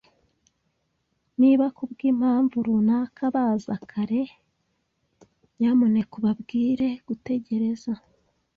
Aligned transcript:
Niba 1.41 1.65
kubwimpamvu 1.75 2.55
runaka 2.65 3.23
baza 3.35 3.75
kare, 3.91 4.21
nyamuneka 5.57 6.11
ubabwire 6.19 6.87
gutegereza. 7.07 7.91